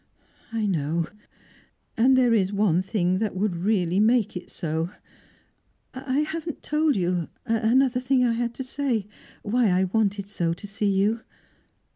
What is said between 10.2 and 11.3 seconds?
so to see you."